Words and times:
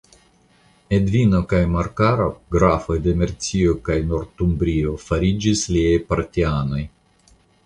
Edvino 0.97 1.41
kaj 1.51 1.59
Morkaro 1.73 2.25
grafoj 2.55 2.97
de 3.09 3.13
Mercio 3.19 3.77
kaj 3.91 3.99
Nortumbrio 4.13 4.95
fariĝis 5.05 5.63
liaj 5.77 5.95
partianoj. 6.11 6.83